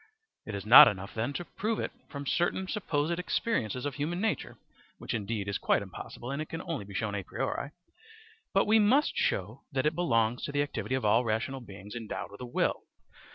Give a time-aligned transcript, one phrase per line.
[0.47, 4.57] It is not enough, then, to prove it from certain supposed experiences of human nature
[4.97, 7.69] (which indeed is quite impossible, and it can only be shown a priori),
[8.51, 12.31] but we must show that it belongs to the activity of all rational beings endowed
[12.31, 12.81] with a will.